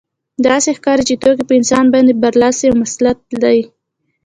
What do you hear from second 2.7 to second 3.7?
مسلط دي